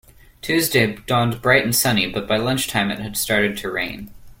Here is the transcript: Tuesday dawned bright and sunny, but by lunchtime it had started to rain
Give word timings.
Tuesday 0.41 0.95
dawned 1.05 1.43
bright 1.43 1.63
and 1.63 1.75
sunny, 1.75 2.07
but 2.09 2.27
by 2.27 2.35
lunchtime 2.37 2.89
it 2.89 2.97
had 2.97 3.15
started 3.15 3.55
to 3.59 3.69
rain 3.69 4.09